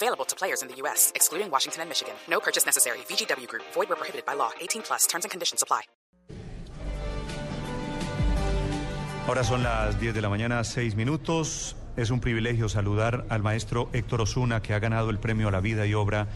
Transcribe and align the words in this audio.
Available 0.00 0.24
to 0.26 0.36
players 0.36 0.62
in 0.62 0.68
the 0.68 0.76
U.S., 0.82 1.10
excluding 1.16 1.50
Washington 1.50 1.82
and 1.82 1.88
Michigan. 1.90 2.14
No 2.28 2.38
purchase 2.38 2.64
necessary. 2.64 2.98
VGW 3.08 3.48
Group. 3.48 3.64
Void 3.74 3.88
where 3.88 3.96
prohibited 3.96 4.24
by 4.24 4.34
law. 4.34 4.50
18 4.60 4.82
plus. 4.82 5.08
Terms 5.08 5.24
and 5.24 5.30
conditions 5.30 5.62
apply. 5.62 5.82
Ahora 9.26 9.42
son 9.42 9.62
las 9.64 9.98
10 10.00 10.14
de 10.14 10.22
la 10.22 10.28
mañana, 10.28 10.62
6 10.62 10.94
minutos. 10.94 11.76
Es 11.96 12.10
un 12.10 12.20
privilegio 12.20 12.68
saludar 12.68 13.24
al 13.28 13.42
maestro 13.42 13.90
Héctor 13.92 14.20
Osuna, 14.20 14.62
que 14.62 14.72
ha 14.72 14.78
ganado 14.78 15.10
el 15.10 15.18
premio 15.18 15.48
a 15.48 15.50
la 15.50 15.60
vida 15.60 15.84
y 15.84 15.94
obra 15.94 16.28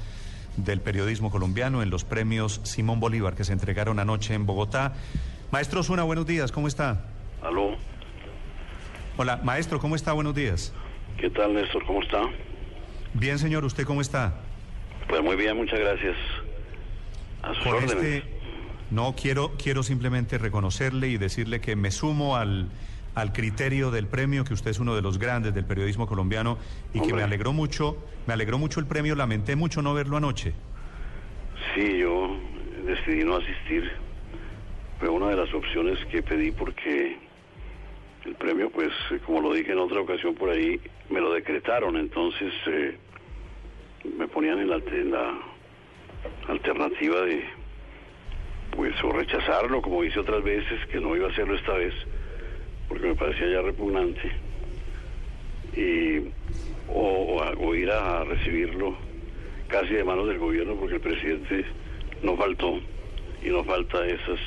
del 0.56 0.80
periodismo 0.80 1.30
colombiano 1.30 1.82
en 1.82 1.90
los 1.90 2.04
premios 2.04 2.60
Simón 2.64 2.98
Bolívar 2.98 3.36
que 3.36 3.44
se 3.44 3.52
entregaron 3.52 4.00
anoche 4.00 4.34
en 4.34 4.44
Bogotá. 4.44 4.94
Maestro 5.52 5.80
Osuna, 5.80 6.02
buenos 6.02 6.26
días, 6.26 6.50
¿cómo 6.50 6.66
está? 6.66 7.06
Aló, 7.42 7.76
Hola, 9.16 9.40
maestro, 9.44 9.78
¿cómo 9.78 9.94
está? 9.94 10.12
Buenos 10.12 10.34
días. 10.34 10.72
¿qué 11.16 11.30
tal 11.30 11.54
Néstor? 11.54 11.86
¿Cómo 11.86 12.02
está? 12.02 12.22
Bien, 13.14 13.38
señor, 13.38 13.64
¿usted 13.64 13.84
cómo 13.84 14.00
está? 14.00 14.34
Pues 15.08 15.22
muy 15.22 15.36
bien, 15.36 15.56
muchas 15.56 15.78
gracias. 15.78 16.16
A 17.42 17.54
sus 17.54 17.64
Por 17.64 17.74
órdenes. 17.76 17.94
este, 17.94 18.22
no 18.90 19.14
quiero, 19.14 19.52
quiero 19.62 19.82
simplemente 19.82 20.38
reconocerle 20.38 21.08
y 21.08 21.18
decirle 21.18 21.60
que 21.60 21.76
me 21.76 21.90
sumo 21.90 22.36
al, 22.36 22.68
al 23.14 23.32
criterio 23.32 23.90
del 23.90 24.06
premio, 24.06 24.44
que 24.44 24.54
usted 24.54 24.70
es 24.70 24.78
uno 24.78 24.94
de 24.94 25.02
los 25.02 25.18
grandes 25.18 25.54
del 25.54 25.64
periodismo 25.64 26.06
colombiano 26.06 26.58
y 26.94 27.00
que 27.00 27.12
me 27.12 27.22
alegró 27.22 27.52
mucho, 27.52 27.96
me 28.26 28.34
alegró 28.34 28.58
mucho 28.58 28.80
el 28.80 28.86
premio, 28.86 29.14
lamenté 29.14 29.56
mucho 29.56 29.82
no 29.82 29.92
verlo 29.94 30.16
anoche. 30.16 30.52
Sí, 31.74 31.98
yo 31.98 32.36
decidí 32.86 33.24
no 33.24 33.36
asistir. 33.36 33.90
Fue 34.98 35.08
una 35.08 35.28
de 35.28 35.36
las 35.36 35.52
opciones 35.52 35.98
que 36.06 36.22
pedí 36.22 36.52
porque 36.52 37.18
el 38.24 38.34
premio, 38.34 38.70
pues, 38.70 38.92
eh, 39.10 39.18
como 39.24 39.40
lo 39.40 39.52
dije 39.52 39.72
en 39.72 39.78
otra 39.78 40.00
ocasión 40.00 40.34
por 40.34 40.50
ahí, 40.50 40.80
me 41.10 41.20
lo 41.20 41.32
decretaron. 41.32 41.96
Entonces 41.96 42.52
eh, 42.66 42.96
me 44.16 44.28
ponían 44.28 44.58
en 44.58 44.68
la, 44.68 45.38
alternativa 46.48 47.22
de, 47.22 47.44
pues, 48.76 48.94
o 49.02 49.12
rechazarlo, 49.12 49.82
como 49.82 50.04
hice 50.04 50.20
otras 50.20 50.42
veces, 50.42 50.86
que 50.86 51.00
no 51.00 51.16
iba 51.16 51.26
a 51.28 51.30
hacerlo 51.30 51.54
esta 51.56 51.72
vez, 51.74 51.94
porque 52.88 53.08
me 53.08 53.14
parecía 53.14 53.48
ya 53.48 53.62
repugnante. 53.62 54.30
Y, 55.74 56.30
o 56.94 57.74
ir 57.74 57.90
a 57.90 58.24
recibirlo 58.24 58.94
casi 59.72 59.94
de 59.94 60.04
manos 60.04 60.28
del 60.28 60.38
gobierno 60.38 60.74
porque 60.74 60.96
el 60.96 61.00
presidente 61.00 61.64
no 62.22 62.36
faltó 62.36 62.78
y 63.42 63.48
no 63.48 63.64
falta 63.64 64.06
esas 64.06 64.38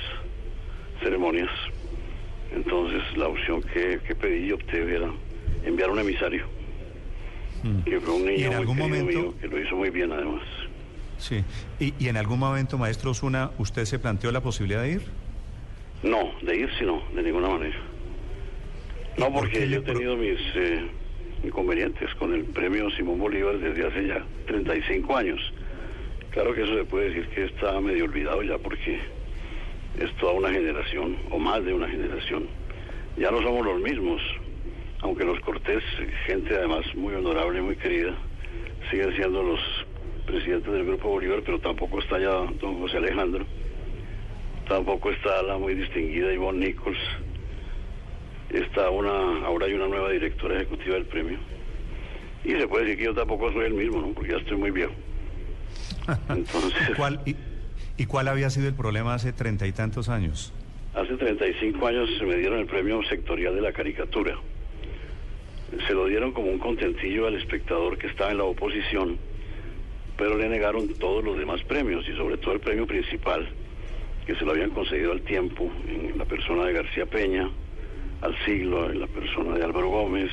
ceremonias. 1.02 1.50
Entonces 2.54 3.02
la 3.18 3.28
opción 3.28 3.62
que, 3.62 4.00
que 4.08 4.16
pedí 4.16 4.48
y 4.48 4.52
opté 4.52 4.82
era 4.96 5.10
enviar 5.66 5.90
un 5.90 6.00
emisario, 6.00 6.46
que 7.86 8.00
fue 8.00 8.14
un 8.14 8.24
Mm. 8.24 8.30
¿Y 8.30 8.32
niño 8.32 8.48
en 8.48 8.54
algún 8.54 8.78
momento? 8.78 9.06
mío, 9.06 9.34
que 9.40 9.48
lo 9.48 9.60
hizo 9.60 9.76
muy 9.76 9.90
bien 9.90 10.12
además. 10.12 10.44
Sí. 11.18 11.44
Y, 11.80 11.94
y 11.98 12.08
en 12.10 12.18
algún 12.18 12.40
momento, 12.40 12.78
maestro 12.78 13.12
Osuna, 13.12 13.52
¿usted 13.58 13.86
se 13.86 14.00
planteó 14.00 14.32
la 14.32 14.42
posibilidad 14.42 14.82
de 14.84 14.92
ir? 14.92 15.02
No, 16.04 16.32
de 16.42 16.58
ir 16.58 16.70
sí 16.78 16.86
no, 16.86 17.02
de 17.16 17.24
ninguna 17.24 17.50
manera. 17.50 17.78
No, 19.18 19.28
¿Y 19.28 19.32
por 19.32 19.40
porque 19.42 19.68
yo 19.70 19.78
he 19.78 19.82
tenido 19.82 20.18
mis 20.18 20.40
eh, 20.56 20.86
inconvenientes 21.44 22.14
con 22.16 22.34
el 22.34 22.44
premio 22.44 22.90
Simón 22.92 23.20
Bolívar 23.20 23.58
desde 23.58 23.88
hace 23.88 24.08
ya 24.08 24.24
35 24.48 25.18
años. 25.18 25.54
Claro 26.32 26.54
que 26.54 26.64
eso 26.64 26.76
se 26.76 26.84
puede 26.84 27.10
decir 27.10 27.28
que 27.30 27.46
está 27.46 27.80
medio 27.80 28.04
olvidado 28.04 28.44
ya 28.44 28.58
porque 28.58 29.00
es 30.00 30.14
toda 30.18 30.34
una 30.34 30.52
generación, 30.52 31.18
o 31.32 31.40
más 31.40 31.64
de 31.64 31.74
una 31.74 31.88
generación. 31.88 32.48
Ya 33.18 33.32
no 33.32 33.42
somos 33.42 33.66
los 33.66 33.82
mismos, 33.82 34.22
aunque 35.02 35.24
los 35.24 35.40
Cortés, 35.40 35.84
gente 36.26 36.56
además 36.56 36.86
muy 36.96 37.14
honorable, 37.14 37.62
muy 37.62 37.76
querida, 37.76 38.14
siguen 38.90 39.16
siendo 39.16 39.42
los 39.42 39.60
presidentes 40.26 40.72
del 40.72 40.86
Grupo 40.86 41.10
Bolívar, 41.10 41.42
pero 41.46 41.60
tampoco 41.60 42.00
está 42.00 42.20
ya 42.20 42.32
don 42.60 42.80
José 42.80 42.98
Alejandro. 42.98 43.46
Tampoco 44.68 45.12
está 45.12 45.44
la 45.44 45.58
muy 45.58 45.76
distinguida 45.76 46.34
Ivonne 46.34 46.68
Nichols. 46.68 46.98
Está 48.50 48.90
una, 48.90 49.46
ahora 49.46 49.68
hay 49.68 49.74
una 49.74 49.88
nueva 49.88 50.10
directora 50.10 50.56
ejecutiva 50.56 50.96
del 50.96 51.06
premio. 51.06 51.38
Y 52.44 52.52
se 52.52 52.68
puede 52.68 52.86
decir 52.86 52.98
que 53.00 53.06
yo 53.06 53.14
tampoco 53.14 53.52
soy 53.52 53.66
el 53.66 53.74
mismo, 53.74 54.02
¿no? 54.02 54.08
Porque 54.10 54.32
ya 54.32 54.38
estoy 54.38 54.58
muy 54.58 54.72
viejo. 54.72 54.94
Entonces, 56.30 56.96
¿Cuál, 56.96 57.20
y, 57.26 57.36
¿Y 57.98 58.06
cuál 58.08 58.28
había 58.28 58.50
sido 58.50 58.68
el 58.68 58.74
problema 58.74 59.14
hace 59.14 59.32
treinta 59.32 59.68
y 59.68 59.72
tantos 59.72 60.10
años? 60.10 60.54
hace 60.96 61.18
35 61.18 61.88
años 61.88 62.10
se 62.18 62.26
me 62.26 62.38
dieron 62.38 62.60
el 62.60 62.66
premio 62.68 63.04
sectorial 63.04 63.54
de 63.54 63.62
la 63.62 63.74
caricatura. 63.74 64.38
Se 65.88 65.94
lo 65.94 66.06
dieron 66.06 66.32
como 66.32 66.50
un 66.50 66.58
contentillo 66.58 67.28
al 67.28 67.36
espectador 67.36 67.98
que 67.98 68.08
estaba 68.08 68.32
en 68.32 68.38
la 68.38 68.46
oposición, 68.46 69.18
pero 70.18 70.38
le 70.38 70.48
negaron 70.48 70.88
todos 70.96 71.24
los 71.24 71.38
demás 71.38 71.62
premios 71.64 72.08
y 72.08 72.16
sobre 72.16 72.38
todo 72.38 72.54
el 72.54 72.62
premio 72.62 72.88
principal, 72.88 73.48
que 74.26 74.36
se 74.36 74.46
lo 74.46 74.52
habían 74.52 74.70
concedido 74.70 75.12
al 75.12 75.22
tiempo, 75.22 75.70
en 75.88 76.18
la 76.18 76.26
persona 76.26 76.64
de 76.64 76.74
García 76.74 77.06
Peña, 77.06 77.50
al 78.22 78.36
siglo, 78.46 78.90
en 78.90 79.02
la 79.02 79.08
persona 79.08 79.58
de 79.58 79.66
Álvaro 79.66 79.90
Gómez, 79.90 80.32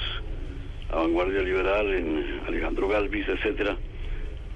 a 0.90 0.96
Vanguardia 0.96 1.42
Liberal, 1.42 1.92
en 1.92 2.40
Alejandro 2.46 2.86
Galvis, 2.86 3.28
etcétera. 3.28 3.76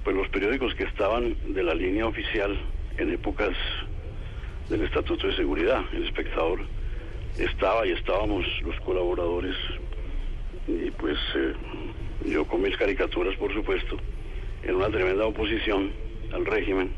Pues 0.05 0.15
los 0.15 0.29
periódicos 0.29 0.73
que 0.75 0.85
estaban 0.85 1.35
de 1.53 1.63
la 1.63 1.75
línea 1.75 2.05
oficial 2.07 2.57
en 2.97 3.11
épocas 3.11 3.55
del 4.69 4.83
Estatuto 4.83 5.27
de 5.27 5.35
Seguridad, 5.35 5.81
el 5.93 6.05
espectador 6.05 6.59
estaba 7.37 7.85
y 7.85 7.91
estábamos 7.91 8.45
los 8.63 8.79
colaboradores 8.81 9.55
y 10.67 10.91
pues 10.91 11.17
eh, 11.35 11.53
yo 12.25 12.45
con 12.45 12.61
mis 12.61 12.75
caricaturas 12.75 13.35
por 13.37 13.53
supuesto 13.53 13.97
en 14.63 14.75
una 14.75 14.89
tremenda 14.89 15.25
oposición 15.25 15.91
al 16.33 16.45
régimen 16.45 16.91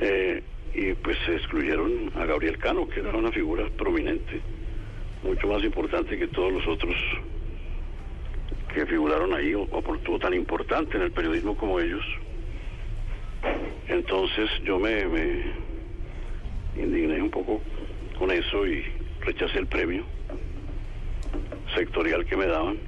eh, 0.00 0.42
y 0.74 0.94
pues 0.94 1.18
se 1.26 1.36
excluyeron 1.36 2.10
a 2.16 2.24
Gabriel 2.24 2.58
Cano 2.58 2.88
que 2.88 3.00
era 3.00 3.10
una 3.10 3.30
figura 3.30 3.68
prominente 3.76 4.40
mucho 5.22 5.46
más 5.46 5.62
importante 5.62 6.18
que 6.18 6.28
todos 6.28 6.52
los 6.52 6.66
otros 6.66 6.96
que 8.74 8.86
figuraron 8.86 9.34
ahí 9.34 9.54
o, 9.54 9.68
o 9.70 10.18
tan 10.18 10.32
importante 10.32 10.96
en 10.96 11.02
el 11.02 11.12
periodismo 11.12 11.56
como 11.56 11.78
ellos 11.78 12.02
entonces 13.92 14.50
yo 14.64 14.78
me, 14.78 15.02
indigné 16.76 17.20
un 17.20 17.30
poco 17.30 17.60
con 18.18 18.30
eso 18.30 18.66
y 18.66 18.84
rechacé 19.20 19.58
el 19.58 19.66
premio 19.66 20.04
sectorial 21.74 22.24
que 22.24 22.36
me 22.36 22.46
daban. 22.46 22.78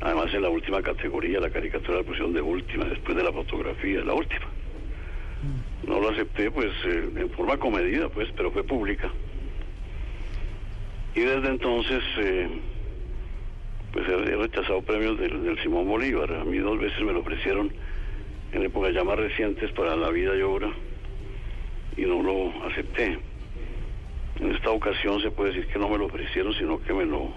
Además 0.00 0.32
en 0.32 0.42
la 0.42 0.50
última 0.50 0.80
categoría, 0.82 1.40
la 1.40 1.50
caricatura 1.50 1.98
la 1.98 2.04
pusieron 2.04 2.32
de 2.32 2.40
última, 2.40 2.84
después 2.84 3.16
de 3.16 3.24
la 3.24 3.32
fotografía, 3.32 4.04
la 4.04 4.14
última. 4.14 4.46
No 5.86 6.00
lo 6.00 6.10
acepté 6.10 6.50
pues 6.50 6.72
eh, 6.84 7.08
en 7.16 7.30
forma 7.30 7.56
comedida 7.56 8.08
pues, 8.08 8.28
pero 8.36 8.50
fue 8.50 8.62
pública. 8.62 9.10
Y 11.14 11.20
desde 11.20 11.48
entonces 11.48 12.02
eh, 12.18 12.48
pues 13.92 14.08
he 14.08 14.36
rechazado 14.36 14.82
premios 14.82 15.18
del 15.18 15.58
Simón 15.62 15.88
Bolívar. 15.88 16.32
A 16.32 16.44
mí 16.44 16.58
dos 16.58 16.78
veces 16.78 17.00
me 17.00 17.12
lo 17.12 17.20
ofrecieron 17.20 17.72
en 18.52 18.62
épocas 18.62 18.94
ya 18.94 19.04
más 19.04 19.18
recientes 19.18 19.70
para 19.72 19.96
la 19.96 20.10
vida 20.10 20.36
y 20.36 20.42
obra 20.42 20.70
y 21.96 22.02
no 22.02 22.22
lo 22.22 22.64
acepté. 22.66 23.18
En 24.40 24.54
esta 24.54 24.70
ocasión 24.70 25.20
se 25.20 25.30
puede 25.30 25.52
decir 25.52 25.66
que 25.66 25.78
no 25.78 25.88
me 25.88 25.98
lo 25.98 26.06
ofrecieron, 26.06 26.54
sino 26.54 26.80
que 26.80 26.92
me 26.92 27.04
lo 27.04 27.32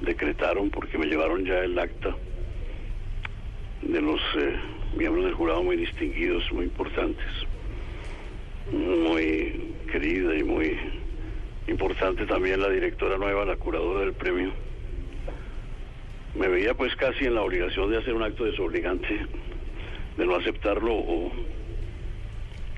decretaron 0.00 0.70
porque 0.70 0.98
me 0.98 1.06
llevaron 1.06 1.44
ya 1.44 1.60
el 1.60 1.78
acta 1.78 2.14
de 3.82 4.00
los 4.00 4.20
eh, 4.36 4.56
miembros 4.96 5.24
del 5.24 5.34
jurado 5.34 5.62
muy 5.62 5.76
distinguidos, 5.76 6.50
muy 6.52 6.64
importantes, 6.64 7.26
muy 8.72 9.74
querida 9.90 10.34
y 10.36 10.42
muy 10.42 10.76
importante 11.68 12.26
también 12.26 12.60
la 12.60 12.68
directora 12.68 13.18
nueva, 13.18 13.44
la 13.44 13.56
curadora 13.56 14.00
del 14.00 14.12
premio. 14.12 14.52
Me 16.34 16.48
veía 16.48 16.74
pues 16.74 16.94
casi 16.96 17.26
en 17.26 17.34
la 17.34 17.42
obligación 17.42 17.90
de 17.90 17.98
hacer 17.98 18.14
un 18.14 18.22
acto 18.22 18.44
desobligante, 18.44 19.26
de 20.16 20.26
no 20.26 20.36
aceptarlo 20.36 20.94
o 20.94 21.32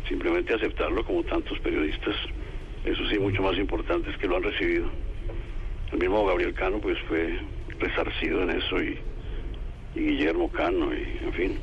simplemente 0.08 0.54
aceptarlo 0.54 1.04
como 1.04 1.22
tantos 1.24 1.58
periodistas, 1.60 2.14
eso 2.84 3.08
sí, 3.08 3.18
mucho 3.18 3.42
más 3.42 3.56
importantes 3.56 4.16
que 4.18 4.26
lo 4.26 4.36
han 4.36 4.42
recibido. 4.42 4.86
El 5.92 5.98
mismo 5.98 6.26
Gabriel 6.26 6.54
Cano 6.54 6.78
pues 6.78 6.98
fue 7.08 7.38
resarcido 7.78 8.42
en 8.42 8.50
eso 8.50 8.82
y, 8.82 8.98
Guillermo 9.94 10.50
Cano 10.50 10.92
y 10.92 11.24
en 11.24 11.32
fin. 11.32 11.58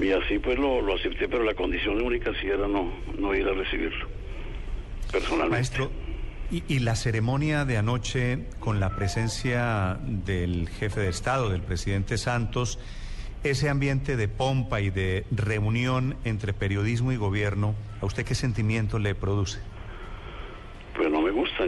Y 0.00 0.10
así 0.12 0.38
pues 0.38 0.58
lo, 0.58 0.80
lo 0.80 0.94
acepté, 0.94 1.28
pero 1.28 1.44
la 1.44 1.54
condición 1.54 2.00
única 2.00 2.32
sí 2.40 2.46
era 2.46 2.66
no, 2.66 2.90
no 3.18 3.34
ir 3.34 3.46
a 3.46 3.52
recibirlo, 3.52 4.08
personalmente. 5.12 5.56
Maestro, 5.56 5.90
y 6.50 6.78
la 6.78 6.94
ceremonia 6.94 7.64
de 7.64 7.76
anoche 7.76 8.46
con 8.60 8.80
la 8.80 8.96
presencia 8.96 9.98
del 10.02 10.68
jefe 10.68 11.00
de 11.00 11.08
Estado, 11.08 11.50
del 11.50 11.62
presidente 11.62 12.16
Santos, 12.16 12.78
ese 13.44 13.68
ambiente 13.68 14.16
de 14.16 14.26
pompa 14.26 14.80
y 14.80 14.88
de 14.88 15.24
reunión 15.30 16.16
entre 16.24 16.54
periodismo 16.54 17.12
y 17.12 17.16
gobierno, 17.16 17.74
¿a 18.00 18.06
usted 18.06 18.24
qué 18.24 18.34
sentimiento 18.34 18.98
le 18.98 19.14
produce? 19.14 19.60
Pues 20.96 21.10
no 21.10 21.20
me 21.20 21.30
gusta. 21.30 21.64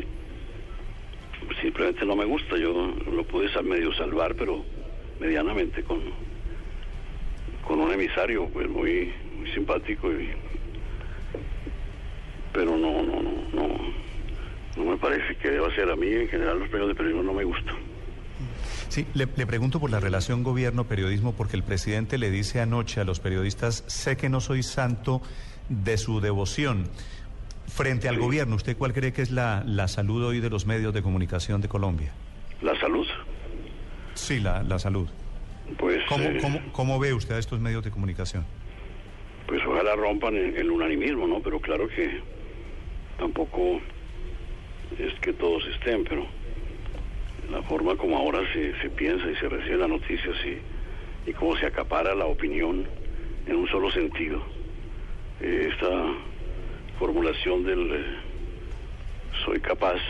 Simplemente 1.61 2.07
no 2.07 2.17
me 2.17 2.25
gusta. 2.25 2.57
Yo 2.57 2.73
lo 3.13 3.25
pude 3.25 3.51
medio 3.63 3.93
salvar, 3.95 4.35
pero 4.37 4.65
medianamente 5.21 5.83
con, 5.83 6.01
con 7.67 7.81
un 7.81 7.93
emisario 7.93 8.49
pues 8.49 8.69
muy, 8.69 9.13
muy 9.39 9.51
simpático. 9.53 10.11
Y, 10.11 10.31
pero 12.53 12.77
no, 12.77 13.03
no, 13.03 13.23
no, 13.23 13.33
no. 13.53 14.07
No 14.77 14.85
me 14.91 14.97
parece 14.97 15.37
que 15.37 15.51
deba 15.51 15.75
ser 15.75 15.91
a 15.91 15.97
mí. 15.97 16.09
En 16.09 16.29
general 16.29 16.59
los 16.59 16.69
premios 16.69 16.89
de 16.89 16.95
periodismo 16.95 17.23
no 17.23 17.35
me 17.35 17.45
gustan. 17.45 17.77
Sí, 18.97 19.07
le, 19.13 19.29
le 19.37 19.47
pregunto 19.47 19.79
por 19.79 19.91
la 19.91 20.01
relación 20.01 20.43
gobierno-periodismo 20.43 21.35
porque 21.35 21.55
el 21.55 21.63
presidente 21.63 22.17
le 22.17 22.31
dice 22.31 22.63
anoche 22.63 22.99
a 22.99 23.05
los 23.05 23.21
periodistas, 23.21 23.85
sé 23.89 24.17
que 24.17 24.31
no 24.31 24.41
soy 24.41 24.63
santo 24.63 25.21
de 25.69 25.99
su 25.99 26.23
devoción. 26.23 26.89
Frente 27.69 28.09
al 28.09 28.15
Sí. 28.15 28.21
gobierno, 28.23 28.57
¿usted 28.57 28.75
cuál 28.75 28.95
cree 28.95 29.13
que 29.13 29.21
es 29.21 29.31
la, 29.31 29.63
la 29.67 29.87
salud 29.89 30.25
hoy 30.25 30.41
de 30.41 30.49
los 30.49 30.65
medios 30.65 30.95
de 30.95 31.03
comunicación 31.03 31.61
de 31.61 31.69
Colombia? 31.69 32.11
La 32.63 32.75
salud, 32.81 33.07
Sí, 34.15 34.41
la, 34.41 34.63
la 34.63 34.79
salud. 34.79 35.07
pues, 35.77 35.99
¿Cómo, 36.09 36.25
eh, 36.25 36.39
cómo, 36.41 36.61
cómo 36.73 36.99
ve 36.99 37.13
usted 37.13 37.35
a 37.35 37.39
estos 37.39 37.61
medios 37.61 37.85
de 37.85 37.91
comunicación? 37.91 38.47
pues 39.47 39.61
ojalá 39.67 39.95
rompan 39.95 40.35
el, 40.37 40.57
el 40.57 40.71
unanimismo, 40.71 41.27
¿no? 41.27 41.41
Pero 41.41 41.61
claro 41.61 41.87
que 41.87 42.19
tampoco 43.19 43.79
es 44.99 45.13
que 45.21 45.35
todos 45.35 45.63
estén, 45.75 46.03
pero 46.05 46.27
la 47.51 47.63
forma 47.63 47.97
como 47.97 48.17
ahora 48.17 48.41
se, 48.53 48.75
se 48.81 48.91
piensa 48.91 49.31
y 49.31 49.37
se 49.37 49.49
recibe 49.49 49.79
las 49.79 49.89
noticias 49.89 50.37
y, 50.45 51.31
y 51.31 51.33
cómo 51.33 51.57
se 51.57 51.67
acapara 51.67 52.15
la 52.15 52.27
opinión 52.27 52.87
en 53.47 53.57
un 53.57 53.69
solo 53.69 53.91
sentido. 53.91 54.43
Eh, 55.41 55.69
esta 55.73 56.13
formulación 56.99 57.65
del 57.65 57.91
eh, 57.93 58.05
soy 59.45 59.61
capaz, 59.61 60.01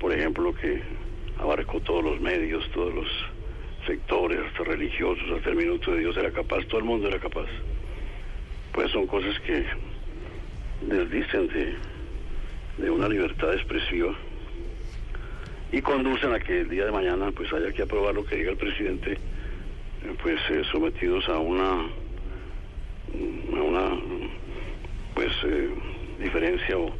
por 0.00 0.12
ejemplo, 0.12 0.54
que 0.54 0.82
abarcó 1.38 1.80
todos 1.80 2.02
los 2.02 2.20
medios, 2.20 2.68
todos 2.70 2.94
los 2.94 3.08
sectores, 3.86 4.40
hasta 4.46 4.64
religiosos, 4.64 5.24
hasta 5.36 5.50
el 5.50 5.56
minuto 5.56 5.92
de 5.92 6.00
Dios 6.00 6.16
era 6.16 6.30
capaz, 6.30 6.64
todo 6.66 6.78
el 6.78 6.84
mundo 6.84 7.08
era 7.08 7.18
capaz. 7.18 7.46
Pues 8.72 8.90
son 8.90 9.06
cosas 9.06 9.38
que 9.40 9.64
desdicen 10.82 11.48
de, 11.48 11.74
de 12.78 12.90
una 12.90 13.08
libertad 13.08 13.54
expresiva 13.54 14.14
y 15.72 15.80
conducen 15.82 16.32
a 16.32 16.38
que 16.38 16.60
el 16.60 16.68
día 16.68 16.84
de 16.86 16.92
mañana 16.92 17.30
pues 17.32 17.52
haya 17.52 17.72
que 17.72 17.82
aprobar 17.82 18.14
lo 18.14 18.24
que 18.24 18.36
diga 18.36 18.50
el 18.52 18.56
presidente 18.56 19.12
eh, 19.12 20.14
pues 20.22 20.40
eh, 20.50 20.62
sometidos 20.70 21.28
a 21.28 21.38
una 21.38 21.86
a 23.56 23.62
una 23.62 23.90
pues 25.14 25.32
eh, 25.44 25.70
diferencia 26.18 26.78
o 26.78 26.90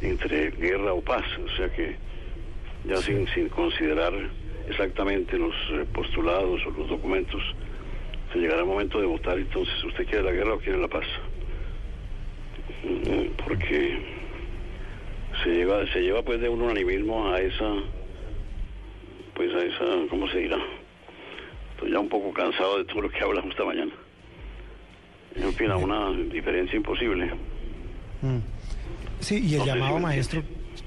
entre 0.00 0.50
guerra 0.52 0.92
o 0.92 1.00
paz. 1.00 1.24
O 1.44 1.56
sea 1.56 1.68
que 1.72 1.96
ya 2.84 2.96
sin, 2.98 3.26
sin 3.28 3.48
considerar 3.48 4.12
exactamente 4.68 5.36
los 5.38 5.54
postulados 5.92 6.64
o 6.66 6.70
los 6.70 6.88
documentos 6.88 7.42
se 8.32 8.38
llegará 8.38 8.60
el 8.60 8.66
momento 8.66 9.00
de 9.00 9.06
votar 9.06 9.38
entonces 9.38 9.82
usted 9.84 10.06
quiere 10.06 10.22
la 10.22 10.32
guerra 10.32 10.54
o 10.54 10.58
quiere 10.58 10.78
la 10.78 10.88
paz 10.88 11.06
Mm, 12.84 13.32
porque 13.44 13.98
se 15.42 15.50
lleva 15.50 15.86
se 15.92 16.00
lleva 16.00 16.22
pues 16.22 16.40
de 16.40 16.48
un 16.48 16.62
unanimismo 16.62 17.32
a 17.32 17.40
esa 17.40 17.74
pues 19.38 19.54
a 19.54 19.62
esa 19.64 19.84
cómo 20.10 20.28
se 20.28 20.38
dirá 20.38 20.58
estoy 21.74 21.92
ya 21.92 22.00
un 22.00 22.08
poco 22.08 22.32
cansado 22.32 22.78
de 22.78 22.84
todo 22.86 23.02
lo 23.02 23.08
que 23.10 23.20
hablamos 23.20 23.50
esta 23.52 23.64
mañana 23.64 23.92
en 25.36 25.54
fin 25.54 25.70
a 25.70 25.76
una 25.76 26.10
diferencia 26.10 26.76
imposible 26.76 27.30
Sí, 29.20 29.40
y 29.44 29.54
el 29.54 29.58
No 29.60 29.64
sé 29.64 29.70
si 29.72 29.78
llamado 29.78 29.98
maestro. 30.00 30.42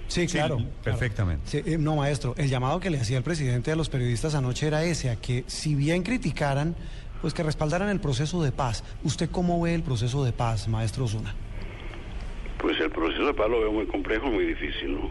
Sí, 0.08 0.28
Sí, 0.28 0.38
claro. 0.38 0.58
perfectamente. 0.84 1.44
claro. 1.50 1.66
Sí, 1.66 1.74
eh, 1.74 1.78
no, 1.78 1.96
maestro, 1.96 2.34
el 2.38 2.50
llamado 2.50 2.80
que 2.82 2.90
le 2.90 2.98
hacía 3.00 3.18
el 3.18 3.24
presidente 3.24 3.72
a 3.72 3.76
los 3.78 3.88
periodistas 3.90 4.36
anoche 4.36 4.68
era 4.68 4.84
ese, 4.84 5.10
a 5.10 5.16
que 5.16 5.46
si 5.48 5.76
bien 5.76 6.04
criticaran, 6.04 6.76
pues 7.22 7.34
que 7.34 7.44
respaldaran 7.44 7.88
el 7.90 8.02
proceso 8.02 8.44
de 8.44 8.52
paz. 8.52 8.84
¿Usted 9.04 9.30
cómo 9.30 9.62
ve 9.62 9.74
el 9.76 9.84
proceso 9.84 10.24
de 10.26 10.34
paz, 10.34 10.68
maestro 10.68 11.06
Osuna? 11.06 11.34
Pues 12.58 12.78
el 12.82 12.90
proceso 12.90 13.26
de 13.28 13.34
paz 13.34 13.50
lo 13.50 13.60
veo 13.62 13.72
muy 13.72 13.86
complejo, 13.86 14.28
muy 14.28 14.46
difícil, 14.46 14.94
¿no? 14.96 15.10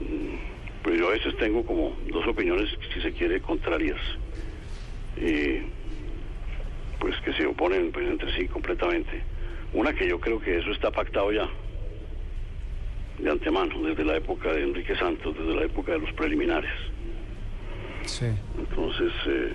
Mm, 0.00 0.36
Pero 0.82 0.96
yo 0.96 1.08
a 1.08 1.12
veces 1.12 1.36
tengo 1.36 1.64
como 1.64 1.96
dos 2.08 2.26
opiniones, 2.26 2.68
si 2.92 3.00
se 3.00 3.12
quiere, 3.12 3.40
contrarias. 3.40 4.00
Y 5.16 5.62
pues 6.98 7.14
que 7.24 7.32
se 7.34 7.46
oponen 7.46 7.92
pues 7.92 8.08
entre 8.08 8.32
sí 8.36 8.48
completamente. 8.48 9.22
Una 9.72 9.92
que 9.92 10.08
yo 10.08 10.20
creo 10.20 10.40
que 10.40 10.58
eso 10.58 10.70
está 10.72 10.90
pactado 10.90 11.32
ya, 11.32 11.48
de 13.18 13.30
antemano, 13.30 13.80
desde 13.82 14.04
la 14.04 14.16
época 14.16 14.52
de 14.52 14.62
Enrique 14.62 14.96
Santos, 14.96 15.36
desde 15.38 15.54
la 15.54 15.64
época 15.64 15.92
de 15.92 16.00
los 16.00 16.12
preliminares. 16.12 16.70
Sí. 18.04 18.26
Entonces, 18.58 19.12
eh, 19.26 19.52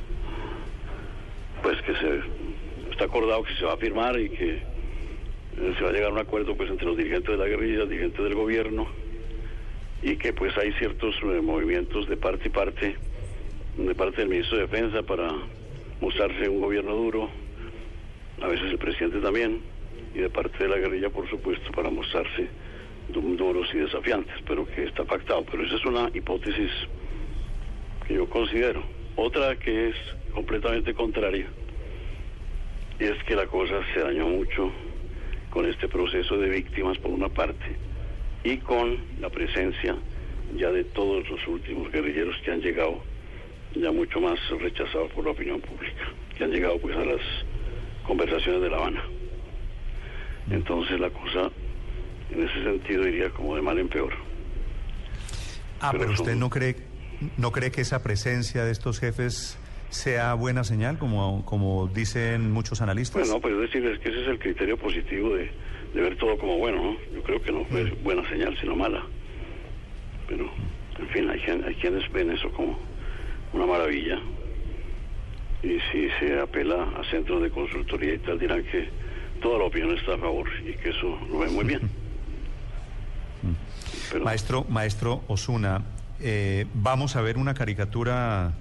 pues 1.62 1.82
que 1.82 1.94
se 1.94 2.22
está 2.92 3.06
acordado 3.06 3.44
que 3.44 3.54
se 3.56 3.66
va 3.66 3.74
a 3.74 3.78
firmar 3.78 4.20
y 4.20 4.30
que 4.30 4.56
eh, 4.56 5.74
se 5.78 5.84
va 5.84 5.90
a 5.90 5.94
llegar 5.94 6.10
a 6.10 6.14
un 6.14 6.20
acuerdo 6.20 6.56
pues 6.56 6.70
entre 6.70 6.88
los 6.88 6.98
dirigentes 6.98 7.30
de 7.30 7.38
la 7.38 7.48
guerrilla, 7.48 7.86
dirigentes 7.86 8.24
del 8.24 8.36
gobierno 8.36 8.88
y 10.02 10.16
que 10.18 10.34
pues 10.34 10.56
hay 10.58 10.72
ciertos 10.74 11.16
eh, 11.24 11.42
movimientos 11.42 12.08
de 12.08 12.18
parte 12.18 12.48
y 12.48 12.52
parte, 12.52 12.96
de 13.78 13.96
parte 13.96 14.18
del 14.22 14.30
ministro 14.30 14.58
de 14.58 14.68
Defensa 14.68 15.04
para 15.04 15.32
mostrarse 16.02 16.48
un 16.50 16.62
gobierno 16.62 16.94
duro, 16.96 17.30
a 18.42 18.48
veces 18.48 18.70
el 18.72 18.78
presidente 18.78 19.20
también, 19.20 19.62
y 20.14 20.20
de 20.20 20.30
parte 20.30 20.64
de 20.64 20.70
la 20.70 20.78
guerrilla 20.78 21.10
por 21.10 21.28
supuesto 21.30 21.72
para 21.72 21.90
mostrarse 21.90 22.48
du- 23.10 23.36
duros 23.36 23.68
y 23.74 23.78
desafiantes, 23.80 24.36
pero 24.48 24.66
que 24.68 24.84
está 24.84 25.04
pactado. 25.04 25.44
Pero 25.50 25.64
esa 25.64 25.76
es 25.76 25.86
una 25.86 26.10
hipótesis 26.14 26.72
que 28.08 28.14
yo 28.16 28.30
considero. 28.30 28.84
Otra 29.16 29.56
que 29.58 29.90
es 29.90 29.96
completamente 30.34 30.94
contraria 30.94 31.48
es 33.00 33.24
que 33.24 33.36
la 33.36 33.48
cosa 33.48 33.82
se 33.94 34.00
dañó 34.02 34.28
mucho 34.28 34.72
con 35.50 35.66
este 35.68 35.88
proceso 35.88 36.38
de 36.38 36.50
víctimas 36.50 36.98
por 37.00 37.12
una 37.12 37.30
parte 37.30 37.66
y 38.44 38.58
con 38.58 38.98
la 39.20 39.30
presencia 39.30 39.96
ya 40.56 40.70
de 40.72 40.84
todos 40.86 41.28
los 41.30 41.46
últimos 41.48 41.92
guerrilleros 41.92 42.36
que 42.44 42.52
han 42.52 42.62
llegado 42.62 43.02
ya 43.76 43.92
mucho 43.92 44.20
más 44.22 44.40
rechazados 44.60 45.12
por 45.12 45.26
la 45.26 45.32
opinión 45.32 45.60
pública, 45.62 46.06
que 46.38 46.44
han 46.44 46.52
llegado 46.52 46.80
pues 46.80 46.96
a 46.96 47.04
las 47.06 47.22
conversaciones 48.06 48.62
de 48.62 48.70
La 48.70 48.78
Habana. 48.78 49.04
Entonces 50.50 51.00
la 51.00 51.10
cosa 51.10 51.52
en 52.32 52.44
ese 52.48 52.64
sentido 52.64 53.08
iría 53.08 53.30
como 53.32 53.56
de 53.56 53.62
mal 53.62 53.78
en 53.78 53.90
peor. 53.90 54.14
Ah, 55.80 55.90
Pero 55.92 56.00
pero 56.04 56.14
usted 56.14 56.32
son- 56.32 56.40
no 56.40 56.50
cree, 56.50 56.76
no 57.38 57.52
cree 57.52 57.72
que 57.72 57.82
esa 57.82 58.02
presencia 58.02 58.64
de 58.64 58.72
estos 58.72 59.00
jefes 59.00 59.60
sea 59.90 60.34
buena 60.34 60.64
señal, 60.64 60.98
como, 60.98 61.46
como 61.46 61.88
dicen 61.88 62.52
muchos 62.52 62.82
analistas. 62.82 63.28
Bueno, 63.28 63.42
pues 63.42 63.54
es 63.54 63.60
decir, 63.62 63.86
es 63.86 64.00
que 64.00 64.10
ese 64.10 64.22
es 64.22 64.28
el 64.28 64.40
criterio 64.40 64.78
positivo 64.78 65.36
de, 65.36 65.50
de 65.94 66.02
ver 66.02 66.18
todo 66.18 66.38
como 66.38 66.58
bueno, 66.58 66.84
¿no? 66.84 66.98
Yo 67.14 67.24
creo 67.24 67.42
que 67.42 67.52
no 67.52 67.66
fue 67.66 67.86
buena 68.04 68.28
señal, 68.30 68.58
sino 68.60 68.76
mala. 68.76 69.04
Pero, 70.28 70.50
en 71.00 71.08
fin, 71.10 71.30
hay, 71.30 71.40
hay 71.40 71.76
quienes 71.76 72.12
ven 72.12 72.32
eso 72.32 72.52
como 72.52 72.78
una 73.54 73.66
maravilla. 73.66 74.20
Y 75.64 75.80
si 75.92 76.10
se 76.20 76.40
apela 76.40 76.84
a 76.84 77.04
centros 77.10 77.42
de 77.42 77.50
consultoría 77.50 78.14
y 78.14 78.20
tal, 78.20 78.38
dirán 78.38 78.64
que 78.64 78.90
toda 79.42 79.60
la 79.60 79.66
opinión 79.66 79.98
está 79.98 80.16
a 80.16 80.18
favor 80.18 80.48
y 80.66 80.74
que 80.74 80.90
eso 80.90 81.18
lo 81.30 81.40
ven 81.40 81.54
muy 81.54 81.66
bien. 81.66 81.82
Pero, 84.12 84.24
Maestro, 84.24 84.66
maestro 84.70 85.24
Osuna, 85.28 85.84
eh, 86.22 86.66
vamos 86.74 87.16
a 87.16 87.22
ver 87.22 87.38
una 87.38 87.54
caricatura 87.54 88.54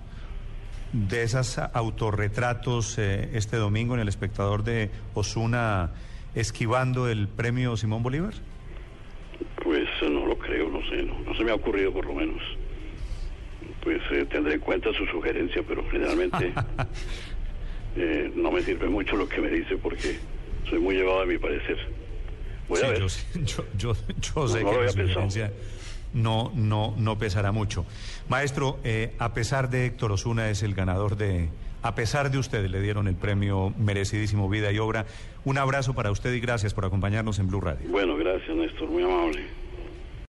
de 0.93 1.23
esas 1.23 1.59
autorretratos 1.59 2.99
eh, 2.99 3.31
este 3.35 3.57
domingo 3.57 3.95
en 3.95 4.01
el 4.01 4.09
espectador 4.09 4.63
de 4.65 4.91
Osuna 5.15 5.91
esquivando 6.35 7.09
el 7.09 7.29
premio 7.29 7.77
Simón 7.77 8.03
Bolívar. 8.03 8.35
Pues 9.63 9.89
eh, 10.03 10.09
no 10.11 10.27
lo 10.27 10.39
creo, 10.39 10.69
no 10.71 10.81
sé, 10.89 11.03
no, 11.03 11.19
no 11.21 11.35
se 11.35 11.45
me 11.45 11.51
ha 11.51 11.55
ocurrido 11.55 11.93
por 11.93 12.07
lo 12.07 12.15
menos. 12.15 12.41
Pues 13.83 14.01
eh, 14.11 14.27
tendré 14.31 14.55
en 14.55 14.61
cuenta 14.61 14.91
su 14.93 15.07
sugerencia, 15.07 15.63
pero 15.67 15.85
generalmente 15.91 16.53
eh, 17.97 18.33
no 18.35 18.51
me 18.51 18.63
sirve 18.63 18.89
mucho 18.89 19.17
lo 19.17 19.29
que 19.29 19.41
me 19.41 19.49
dice 19.51 19.77
porque 19.77 20.19
soy 20.69 20.79
muy 20.79 20.95
llevado 20.95 21.21
a 21.23 21.27
mi 21.27 21.39
parecer. 21.39 21.79
Voy 22.69 22.81
a 22.83 22.89
ver. 22.89 22.99
yo, 23.01 23.09
sé- 23.09 23.27
yo, 23.45 23.65
yo, 23.77 23.93
yo 24.21 24.49
sé 24.49 24.63
no 24.63 24.71
que 24.71 24.77
la 24.85 24.93
pensado. 24.93 25.51
No, 26.17 26.51
no, 26.55 26.95
no 26.97 27.19
pesará 27.19 27.53
mucho. 27.53 27.85
Maestro, 28.29 28.79
eh, 28.83 29.13
a 29.19 29.35
pesar 29.35 29.71
de 29.71 29.87
Héctor 29.87 30.13
Osuna 30.13 30.51
es 30.51 30.63
el 30.63 30.75
ganador 30.75 31.17
de 31.17 31.51
A 31.83 31.95
pesar 31.95 32.31
de 32.31 32.39
usted, 32.39 32.67
le 32.67 32.81
dieron 32.81 33.07
el 33.07 33.15
premio 33.15 33.73
merecidísimo 33.79 34.49
Vida 34.49 34.73
y 34.73 34.79
Obra. 34.79 35.07
Un 35.45 35.59
abrazo 35.59 35.95
para 35.95 36.11
usted 36.11 36.33
y 36.33 36.41
gracias 36.41 36.75
por 36.75 36.85
acompañarnos 36.85 37.39
en 37.39 37.47
Blue 37.47 37.61
Radio. 37.61 37.89
Bueno, 37.91 38.17
gracias 38.17 38.57
Néstor, 38.57 38.89
muy 38.89 39.05
amable. 39.05 39.66